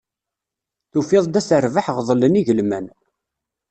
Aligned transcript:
Tufiḍ-d 0.91 1.35
at 1.39 1.49
rbaḥ 1.65 1.87
ɣeḍlen 1.95 2.39
igelman. 2.39 2.85